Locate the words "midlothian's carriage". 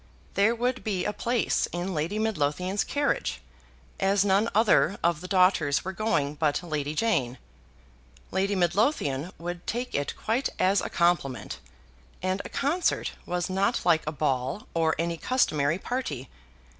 2.17-3.39